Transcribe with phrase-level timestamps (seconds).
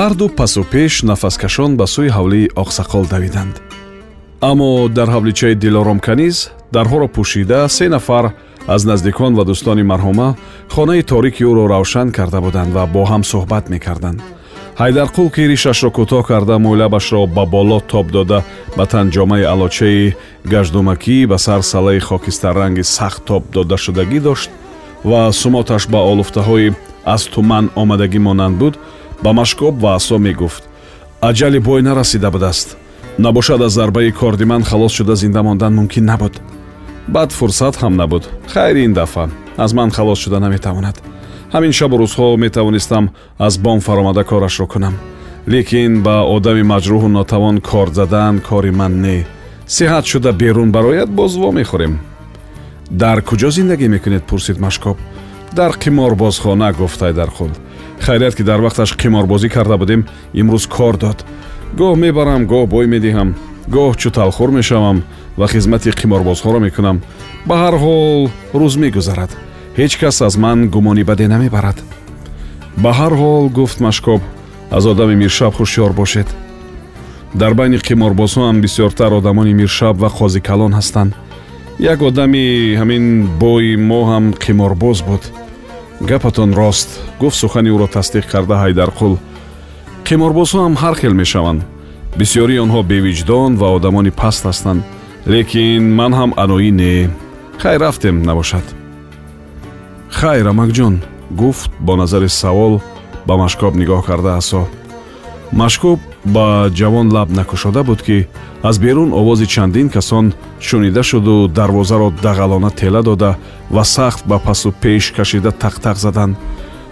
[0.00, 3.54] ҳарду пасупеш нафаскашон ба сӯи ҳавлии оқсақол давиданд.
[4.50, 6.36] Аммо дар ҳавличаи дилоромканиз
[6.76, 8.24] дарҳоро пӯшида се нафар
[8.74, 10.28] аз наздикон ва дӯстони марҳума
[10.74, 14.20] хонаи торики ӯро равшан карда буданд ва бо ҳам суҳбат мекарданд.
[14.80, 18.38] ҳайдарқул ки ришашро кӯтоҳ карда мӯйлабашро ба боло тоб дода
[18.76, 20.14] ба тан ҷомаи алочаи
[20.52, 24.50] гаждумакӣ ба сар салаи хокистарранги сахт тоб додашудагӣ дошт
[25.10, 26.68] ва сумоташ ба олуфтаҳои
[27.14, 28.74] аз туман омадагӣ монанд буд
[29.22, 30.62] ба машкоб ва асо мегуфт.
[31.20, 32.76] Аҷали бой нарасида будааст.
[33.18, 36.40] Набошад аз зарбаи кордиман халос шуда зинда мондан мумкин набуд.
[37.08, 38.28] Баъд фурсат ҳам набуд.
[38.48, 39.28] Хайри ин дафъа.
[39.56, 41.02] Аз ман халос шуда наметавонад.
[41.52, 44.94] Ҳамин шабу рӯзҳо метавонистам аз бом фаромада корашро кунам
[45.48, 49.26] лекин ба одами маҷрӯҳу нотавон кор задан кори ман не.
[49.66, 51.94] Сиҳат шуда берун барояд боз во мехӯрем.
[52.90, 54.96] Дар куҷо зиндагӣ мекунед пурсид машкоб?
[55.52, 57.50] Дар қиморбозхона гуфт айдарқул
[58.00, 61.24] хайрият ки дар вақташ қиморбозӣ карда будем имрӯз кор дод.
[61.78, 63.34] Гоҳ мебарам гоҳ бой медиҳам
[63.68, 65.02] гоҳ чӯталхӯр мешавам
[65.36, 67.02] ва хизмати қиморбозҳоро мекунам.
[67.46, 68.30] Ба ҳар ҳол
[68.60, 69.30] рӯз мегузарад.
[69.78, 71.78] Ҳеҷ кас аз ман гумони баде намебарад.
[72.82, 74.20] Ба ҳар ҳол гуфт машкоб
[74.70, 76.28] аз одами миршаб ҳушёр бошед.
[77.34, 81.12] Дар байни қиморбозҳо ҳам бисёртар одамони миршаб ва қозикалон ҳастанд.
[81.78, 83.04] Як одами ҳамин
[83.42, 85.22] бои мо ҳам қиморбоз буд
[86.00, 86.88] гапатон рост
[87.20, 89.14] гуфт сухани ӯро тасдиқ карда ҳайдарқул
[90.06, 91.60] қиморбозҳо ҳам ҳар хел мешаванд.
[92.20, 94.82] Бисёрии онҳо бевиҷдон ва одамони паст ҳастанд.
[95.32, 97.10] Лекин ман ҳам аноӣ не.
[97.62, 98.66] Хайр рафтем набошад.
[100.18, 100.94] Хайр амакҷон
[101.40, 102.74] гуфт бо назари савол
[103.26, 104.62] ба машкоб нигоҳ карда асо.
[105.52, 108.26] Машкоб ба ҷавон лаб накушода буд ки
[108.62, 113.36] аз берун овози чандин касон шунида шуду дарвозаро дағалона тела дода
[113.70, 116.36] ва сахт ба пасу пеш кашида тақтақ заданд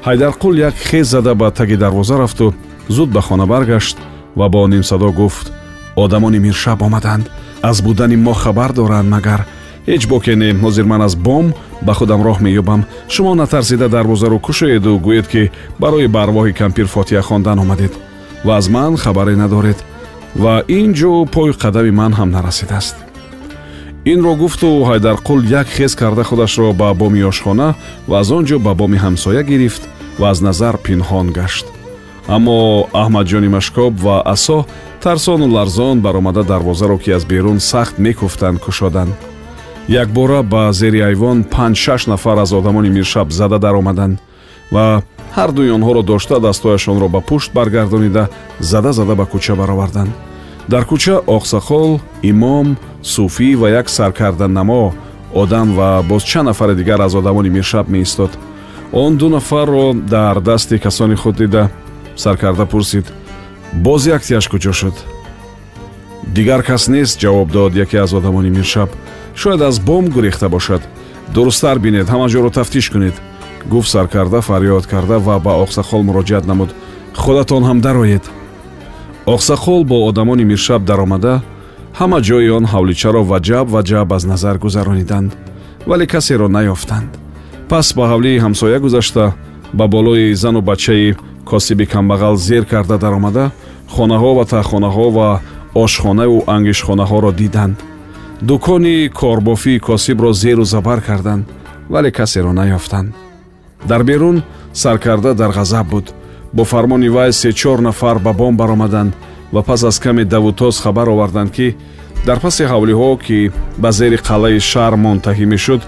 [0.07, 2.55] ҳайдарқул як хез зада ба таги дарвоза рафту
[2.89, 3.97] зуд ба хона баргашт
[4.37, 5.53] ва бо нимсадо гуфт
[5.97, 7.31] одамони миршаб омаданд
[7.63, 9.47] аз будани мо хабар доранд магар
[9.89, 11.47] ҳеҷ боке не ҳозир ман аз бом
[11.87, 12.81] ба худам роҳ меёбам.
[13.09, 17.93] Шумо натарсида дарвозаро кушоеду гӯед ки барои ба арвоҳи кампир фотиҳа хондан омадед
[18.45, 19.85] ва аз ман хабаре надоред
[20.37, 22.97] ва ин ҷо пои қадами ман ҳам нарасидааст.
[24.05, 27.75] Инро гуфту ҳайдарқул як хез карда худашро ба боми ошхона
[28.09, 29.83] ва аз он ҷо ба боми ҳамсоя гирифт
[30.19, 31.67] ва аз назар пинҳон гашт.
[32.29, 34.67] Аммо аҳмадҷони машкоб ва асо
[35.03, 39.15] тарсону ларзон баромада дарвозаро ки аз берун сахт мекуфтанд кушоданд.
[39.89, 44.19] Якбора ба зери айвон панҷ-шаш нафар аз одамони миршаб зада даромаданд
[44.73, 45.03] ва
[45.37, 48.25] ҳардуи онҳоро дошта дастҳояшонро ба пушт баргардонида
[48.61, 50.13] зада зада ба кӯча бароварданд.
[50.73, 52.01] Дар кӯча оқсахол
[52.31, 54.95] имом суфӣ ва як саркарданамо
[55.43, 58.33] одам ва боз чанд нафари дигар аз одамони миршаб меистод.
[58.93, 61.69] Он ду нафарро дар дасти касони худ дида.
[62.17, 63.07] Саркарда пурсид
[63.73, 64.95] боз яктияш куҷо шуд?
[66.37, 68.91] Дигар кас нест ҷавоб дод яке аз одамони миршаб.
[69.37, 70.83] Шояд аз бом гурехта бошад.
[71.35, 73.15] Дурусттар бинед ҳама ҷоро тафтиш кунед
[73.71, 76.71] гуфт саркарда фарёд карда ва ба оқсахол муроҷиат намуд.
[77.15, 78.25] Худатон ҳам дароед.
[79.27, 81.43] Оқсахол бо одамони миршаб даромада
[81.99, 85.31] ҳама ҷои он ҳавличаро ваҷаб ваҷаб аз назар гузарониданд
[85.87, 87.11] вале касеро наёфтанд
[87.71, 89.25] пас ба ҳавлии ҳамсоя гузашта
[89.79, 91.17] ба болои зану бачаи
[91.51, 93.45] косиби камбағал зер карда даромада
[93.95, 95.29] хонаҳо ва таххонаҳо ва
[95.85, 97.77] ошхонаву ангишхонаҳоро диданд.
[98.49, 101.45] Дукони корбофии косибро зеру забар карданд
[101.89, 103.15] вале касеро наёфтанд
[103.85, 106.15] дар берун саркарда дар ғазаб буд.
[106.53, 109.15] Бо фармони вай сечор нафар ба бом баромаданд
[109.53, 111.77] ва пас аз каме давутоз хабар оварданд ки
[112.27, 115.83] дар паси ҳавлиҳо ки ба зери қалъаи шаҳр монтаҳӣ мешуд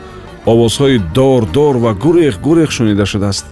[0.46, 3.46] овозҳои дор дор ва гурех гурех шунида шудааст.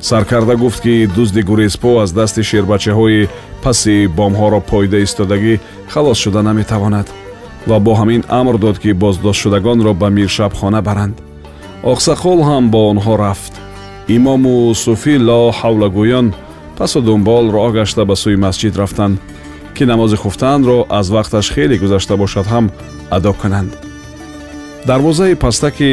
[0.00, 3.28] Саркарда гуфт ки дузди гурезпо аз дасти шербачаҳои
[3.62, 7.06] паси бомҳоро пойда истодагӣ халос шуда наметавонад
[7.66, 11.16] ва бо ҳамин амр дод ки боздоштшудагонро ба миршабхона баранд.
[11.82, 13.54] Оқсақол ҳам бо онҳо рафт
[14.16, 16.26] имому суфӣ ло ҳавлагӯён
[16.78, 19.16] пасу дунбол роҳ гашта ба сӯи масҷид рафтанд
[19.74, 22.66] ки намози хуфтанро аз вақташ хеле гузашта бошад ҳам
[23.16, 23.72] адо кунанд.
[24.88, 25.90] Дарвозаи пастаки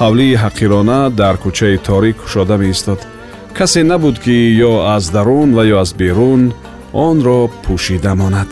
[0.00, 3.00] ҳавлии ҳақирона дар кӯчаи торик кушода меистод.
[3.58, 4.36] Касе набуд ки
[4.70, 6.42] ё аз дарун ва ё аз берун
[7.06, 8.50] онро пӯшида монад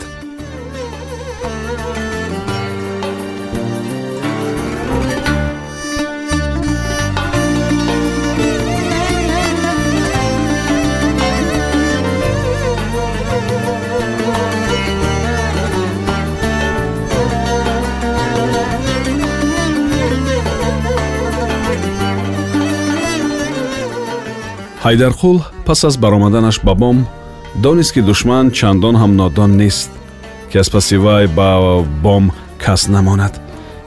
[24.83, 26.97] ҳайдарқул пас аз баромаданаш ба бом
[27.55, 29.91] донист ки душман чандон ҳам нодон нест
[30.51, 31.49] ки аз паси вай ба
[32.03, 33.33] бом кас намонад.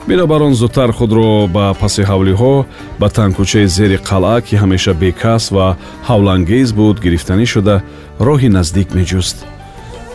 [0.09, 2.65] Бинобар он зудтар худро ба паси ҳавлиҳо
[3.01, 5.77] ба танкӯчаи зери қалъа ки ҳамеша бекас ва
[6.09, 7.83] ҳавлангез буд гирифтанӣ шуда
[8.27, 9.37] роҳи наздик меҷуст.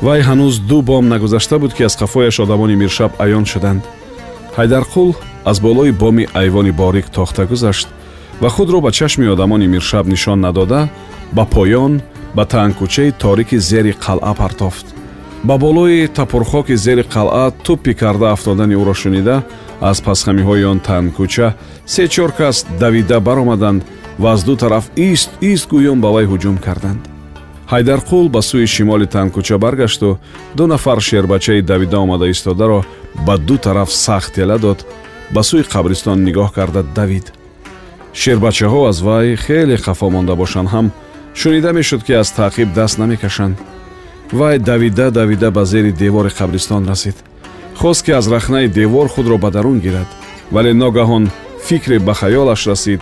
[0.01, 3.83] Вай ҳанӯз ду бом нагузашта буд ки аз қафояш одамони миршаб аён шуданд.
[4.57, 5.09] Ҳайдарқул
[5.45, 7.87] аз болои боми айвони борик тохта гузашт
[8.41, 10.89] ва худро ба чашми одамони миршаб нишон надода
[11.31, 12.01] ба поён
[12.35, 14.85] ба танкӯчаи торики зери қалъа партофт.
[15.43, 19.43] Ба болои тапурхоки зери қалъа туппи карда афтодани ӯро шунида
[19.81, 21.53] аз пасхамиҳои он танкӯча
[21.85, 23.85] се чор кас давида баромаданд
[24.19, 27.01] ва аз ду тараф ист ист гӯён ба вай ҳуҷум карданд.
[27.71, 30.17] Ҳайдарқул ба сӯи шимоли танкӯча баргашту
[30.57, 32.85] ду нафар шербачаи давида омада истодаро
[33.25, 34.79] ба ду тараф сахт ела дод
[35.33, 37.33] ба сӯи қабристон нигоҳ карда давид
[38.13, 40.69] шербачаҳо аз вай хеле хафо монда бошанд.
[40.69, 40.91] Ҳам
[41.33, 43.57] шунида мешуд ки аз таъқиб даст намекашанд.
[44.31, 47.15] Вай давида давида ба зери девори қабристон расид.
[47.75, 50.07] Хост ки аз рахнаи девор худро ба дарун гирад
[50.51, 51.29] вале ногаҳон
[51.67, 53.01] фикре ба хаёлаш расид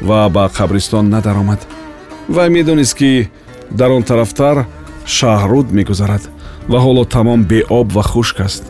[0.00, 1.66] ва ба қабристон надаромад.
[2.28, 3.30] Вай медонист ки
[3.70, 4.66] дар он тарафтар
[5.06, 6.22] шаҳруд мегузарад
[6.68, 8.64] ва ҳоло тамом беоб ва хушк аст.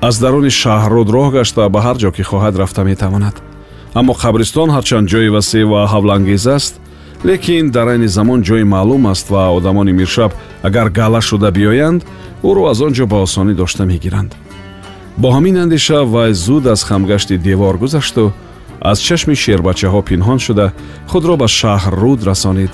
[0.00, 3.49] Аз даруни шаҳруд роҳ гашта ба ҳар ҷо ки хоҳад рафта метавонад
[3.94, 6.80] аммо қабристон ҳарчанд ҷои васеъ ва ҳавлангез аст
[7.24, 10.32] лекин дар айни замон ҷои маълум аст ва одамони миршаб
[10.62, 12.00] агар гала шуда биёянд
[12.48, 14.32] ӯро аз он ҷо ба осонӣ дошта мегиранд.
[15.18, 18.32] Бо ҳамин андеша вай зуд аз хамгашти девор гузашту
[18.80, 20.66] аз чашми шербачаҳо пинҳон шуда
[21.10, 22.72] худро ба шаҳр руд расонид.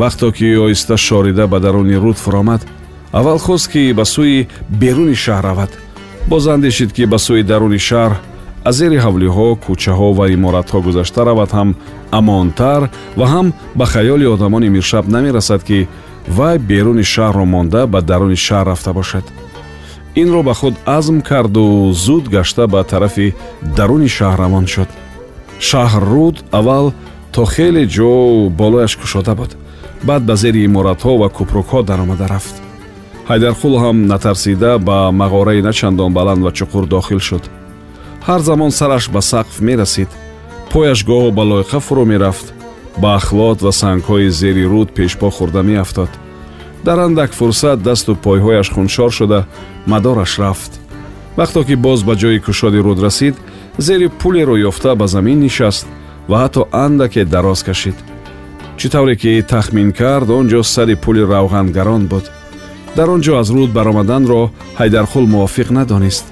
[0.00, 2.62] Вақто ки оҳиста шорида ба даруни руд фуромад
[3.18, 4.48] аввал хост ки ба сӯи
[4.80, 5.72] беруни шаҳр равад.
[6.30, 8.12] Боз андешид ки ба сӯи даруни шаҳр
[8.68, 11.68] аз зери ҳавлиҳо кӯчаҳо ва иморатҳо гузашта равад ҳам
[12.18, 12.82] амонтар
[13.18, 13.46] ва ҳам
[13.78, 15.78] ба хаёли одамони миршаб намерасад ки
[16.38, 19.24] вай беруни шаҳрро монда ба даруни шаҳр рафта бошад
[20.22, 23.34] инро ба худ азм карду зуд гашта ба тарафи
[23.76, 24.88] даруни шаҳр равон шуд.
[25.68, 26.86] Шаҳрруд аввал
[27.34, 28.12] то хеле ҷо
[28.60, 29.50] болояш кушода буд.
[30.08, 32.54] Баъд ба зери иморатҳо ва кӯпрукҳо даромада рафт.
[33.30, 37.44] Ҳайдарқул ҳам натарсида ба мағораи начандон баланд ва чуқур дохил шуд
[38.28, 40.10] ҳар замон сараш ба сақф мерасид.
[40.72, 42.46] пояш гоҳо ба лойқа фурӯ мерафт.
[43.02, 46.12] ба ахлот ва сангҳои зери руд пешпо хӯрда меафтод.
[46.86, 49.40] дар андак фурсат дасту пойҳояш хуншор шуда
[49.90, 50.72] мадораш рафт.
[51.38, 53.36] вақто ки боз ба ҷои кушоди руд расид
[53.86, 55.86] зери пулеро ёфта ба замин нишаст
[56.28, 57.96] ва ҳатто андаке дароз кашид.
[58.78, 62.24] чӣ тавре ки тахмин кард он ҷо сари пули равғангарон буд.
[62.96, 64.40] дар он ҷо аз руд баромаданро
[64.80, 66.26] ҳайдарқул мувофиқ надонист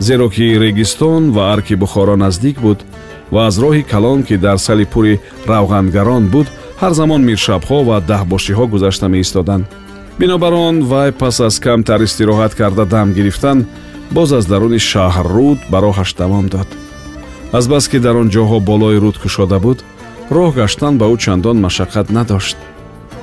[0.00, 2.84] зеро ки регистон ва арки бухоро наздик буд
[3.30, 6.46] ва аз роҳи калон ки дар сали пури равғангарон буд
[6.80, 9.66] ҳар замон миршабҳо ва даҳбошиҳо гузашта меистоданд.
[10.18, 13.66] Бинобар он вай пас аз камтар истироҳат карда дам гирифтан
[14.10, 16.68] боз аз даруни шаҳр руд ба роҳаш давом дод.
[17.52, 19.78] Азбаски дар он ҷоҳо болои руд кушода буд
[20.30, 22.56] роҳ гаштан ба ӯ чандон машаққат надошт.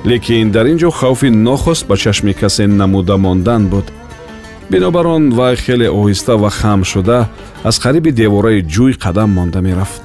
[0.04, 3.86] Лекин дар ин ҷо хавфи нохост ба чашми касе намуда мондан буд
[4.70, 7.28] бинобар он вай хеле оҳиста ва хам шуда
[7.64, 10.02] аз қариби девораи ҷӯй қадам монда мерафт.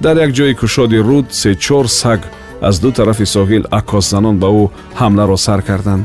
[0.00, 2.20] Дар як ҷои кушоди руд се чор саг
[2.60, 4.68] аз ду тарафи соҳил аккосзанон ба ӯ
[5.00, 6.04] ҳамларо сар карданд.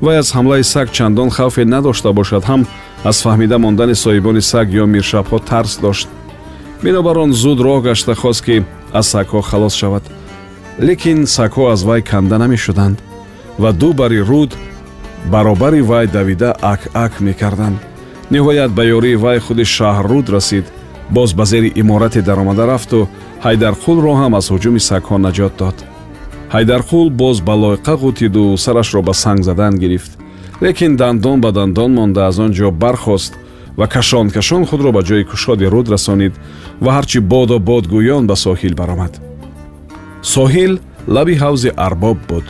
[0.00, 2.66] Вай аз ҳамлаи саг чандон хавфе надошта бошад ҳам
[3.04, 6.08] аз фаҳмида мондани соҳибони саг ё миршабҳо тарс дошт.
[6.82, 8.56] Бинобар он зуд роҳ гашта хост ки
[8.92, 10.04] аз сагҳо халос шавад.
[10.80, 12.98] Лекин сагҳо аз вай канда намешуданд
[13.58, 14.50] ва ду бари руд
[15.32, 17.78] баробари вай давида ак-ак мекарданд.
[18.30, 20.66] Ниҳоят ба ёрии вай худи шаҳрруд расид
[21.10, 23.08] боз ба зери иморате даромада рафту
[23.44, 25.76] ҳайдарқулро ҳам аз ҳуҷуми сагҳо наҷот дод.
[26.54, 30.12] Ҳайдарқул боз ба лойқа ғутиду сарашро ба санг задан гирифт.
[30.62, 33.32] Лекин дандон ба дандон монда аз он ҷо бархост
[33.78, 36.34] ва кашон кашон худро ба ҷои кушоди руд расонид
[36.84, 39.12] ва ҳарчи бодо бод гӯён ба соҳил баромад.
[40.34, 40.72] Соҳил
[41.14, 42.46] лаби ҳавзи арбоб буд.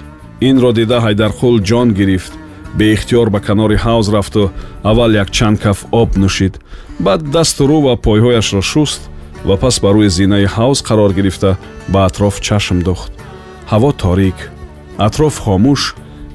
[0.49, 2.33] Инро дида ҳайдарқул ҷон гирифт
[2.79, 4.51] беихтиёр ба канори ҳавз рафту
[4.83, 6.55] аввал якчанд каф об нӯшид.
[6.99, 9.01] Баъд дасту рӯ ва пойҳояшро шуст
[9.45, 11.57] ва пас ба рӯи зинаи ҳавз қарор гирифта
[11.93, 13.13] ба атроф чашм духт
[13.73, 14.39] ҳаво торик
[15.07, 15.83] атроф хомӯш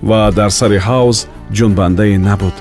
[0.09, 1.17] ва дар сари ҳавз
[1.57, 2.55] ҷунбандае набуд.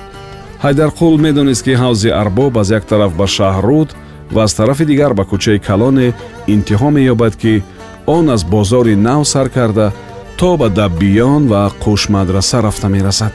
[0.65, 3.91] Ҳайдарқул медонист ки ҳавзи арбоб аз як тараф ба шаҳр руд
[4.35, 6.09] ва аз тарафи дигар ба кӯчаи калоне
[6.55, 7.63] интиҳо меёбад ки
[8.07, 9.93] он аз бозори нав сар карда
[10.39, 13.35] то ба даббиён ва қӯшмадраса рафта мерасад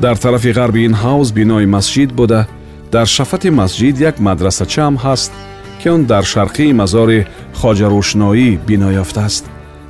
[0.00, 2.46] дар тарафи ғарби ин ҳавз бинои масҷид буда.
[2.92, 5.32] Дар шафати масҷид як мадрасачаам ҳаст
[5.80, 7.26] ки он дар шарқии мазори
[7.60, 9.44] хоҷарӯшноӣ бино ёфтааст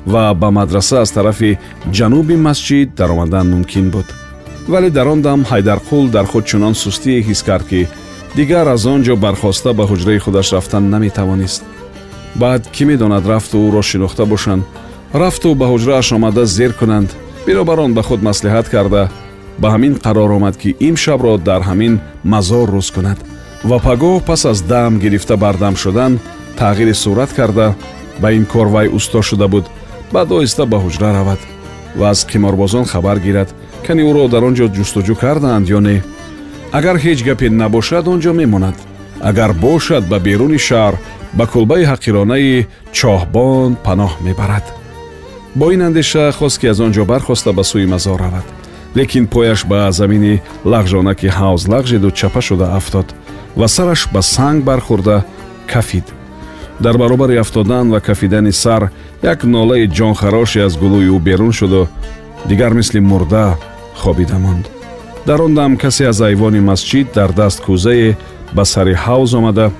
[0.06, 1.58] ва ба мадраса аз тарафи
[1.96, 4.08] ҷануби масҷид даромадан мумкин буд.
[4.68, 7.88] Вале дар он дам ҳайдарқул дар худ чунон сустие ҳис кард ки
[8.36, 11.62] дигар аз он ҷо бархоста ба ҳуҷраи худаш рафтан наметавонист.
[12.40, 14.64] Баъд кӣ медонад рафту ӯро шинохта бошанд
[15.22, 17.10] рафту ба ҳуҷрааш омада зер кунанд.
[17.46, 19.02] Бинобар он ба худ маслиҳат карда
[19.58, 21.94] ба ҳамин қарор омад ки имшабро дар ҳамин
[22.32, 23.18] мазор рӯз кунад.
[23.64, 26.12] Ва пагоҳ пас аз дам гирифта бардам шудан
[26.58, 27.74] тағйири сурат карда
[28.22, 29.64] ба ин кор вай усто шуда буд
[30.12, 31.40] баъд оҳиста ба ҳуҷра равад
[31.98, 33.54] ва аз қиморбозон хабар гирад
[33.86, 35.96] кани ӯро дар он ҷо ҷустуҷӯ кардаанд ё не.
[36.78, 38.76] Агар ҳеҷ гапе набошад он ҷо мемонад.
[39.30, 40.94] Агар бошад ба беруни шаҳр
[41.38, 42.66] ба кулбаи ҳақиронаи
[42.98, 44.66] чоҳбон паноҳ мебарад.
[45.58, 48.46] Бо ин андеша хост ки аз он ҷо бархоста ба сӯи мазор равад
[48.94, 53.14] лекин пояш ба замини лағжонаки ҳавз лағжиду чапа шуда афтод
[53.56, 55.24] ва сараш ба санг бархӯрда
[55.66, 56.04] кафид.
[56.80, 58.90] Дар баробари афтодан ва кафидани сар
[59.22, 61.88] як нолаи ҷонхароше аз гулӯи ӯ берун шуду
[62.46, 63.56] дигар мисли мурда
[63.96, 64.70] хобида монд.
[65.26, 68.16] Дар он дам касе аз айвони масҷид дар даст кӯзае
[68.52, 69.70] ба сари ҳавз омада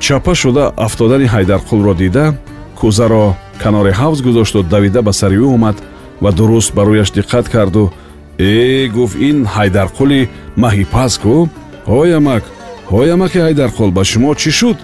[0.00, 2.34] чапа шуда афтодани ҳайдарқулро дида
[2.80, 5.76] кӯзаро канори ҳавз гузошту давида ба сари ӯ омад
[6.22, 7.92] ва дуруст ба рӯяш диққат карду
[8.38, 11.48] э гуфт ин ҳайдарқули маҳипаску
[11.86, 12.44] ҳоямак
[12.92, 14.78] ҳоямаки ҳайдарқул ба шумо чӣ шуд?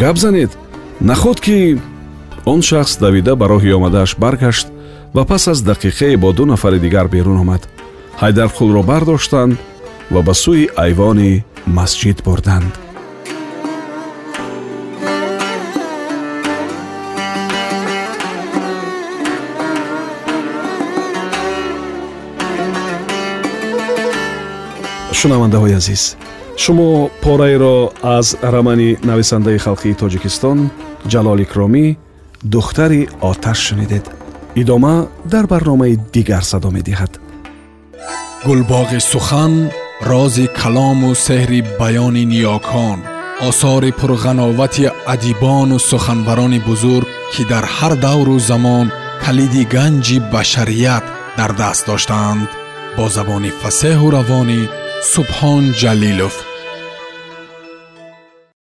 [0.00, 0.50] Гап занед.
[1.00, 1.78] Наход ки
[2.44, 4.66] он шахс давида ба роҳи омадааш баргашт
[5.14, 7.62] ва пас аз дақиқае бо ду нафари дигар берун омад.
[8.22, 9.58] Ҳайдарқулро бардоштанд
[10.10, 12.85] ва ба сӯи айвони масҷид бурданд
[25.26, 26.02] шунавандаҳои азиз.
[26.62, 26.90] Шумо
[27.24, 27.76] пораеро
[28.16, 30.58] аз рамани нависандаи халқии тоҷикистон
[31.12, 31.86] ҷалол икромӣ
[32.54, 34.04] духтари оташ шунидед.
[34.62, 34.94] Идома
[35.32, 37.12] дар барномаи дигар садо медиҳад.
[38.46, 39.52] Гулбоғи сухан
[40.10, 42.98] рози калому сеҳри баёни ниёкон
[43.48, 48.86] осори пурғановати адибону суханбарони бузург ки дар ҳар давру замон
[49.24, 51.04] калиди ганҷи башарият
[51.38, 52.48] дар даст доштаанд
[52.96, 54.62] бо забони фасеҳу равонӣ
[55.02, 56.45] سبحان جلیلوف